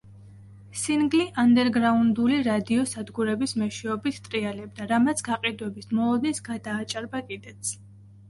სინგლი 0.83 1.25
ანდერგრაუნდული 1.41 2.39
რადიო 2.47 2.85
სადგურების 2.93 3.53
მეშვეობით 3.63 4.17
ტრიალებდა, 4.29 4.87
რამაც 4.93 5.21
გაყიდვების 5.29 5.91
მოლოდინს 5.99 6.43
გადააჭარბა 6.51 7.25
კიდეც. 7.29 7.75